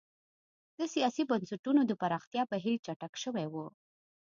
[0.77, 3.55] د سیاسي بنسټونو د پراختیا بهیر چټک شوی و.